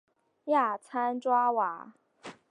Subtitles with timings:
[0.45, 1.93] 亚参爪哇。